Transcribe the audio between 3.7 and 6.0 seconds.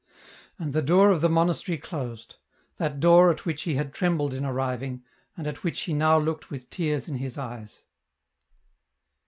had trembled in arriving, and at which he